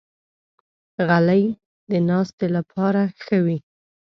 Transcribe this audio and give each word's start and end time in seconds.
غلۍ 1.07 1.43
د 1.91 1.91
ناستې 2.09 2.47
لپاره 2.55 3.01
ښه 3.23 3.37
وي. 3.45 3.57